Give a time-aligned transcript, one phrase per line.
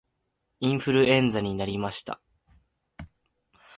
[0.61, 2.19] インフルエンザになりました